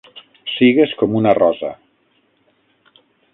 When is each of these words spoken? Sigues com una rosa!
Sigues 0.53 0.95
com 1.01 1.13
una 1.19 1.33
rosa! 1.39 1.71